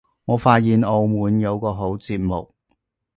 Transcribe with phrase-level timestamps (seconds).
[0.25, 2.51] 我發現澳門有個好節目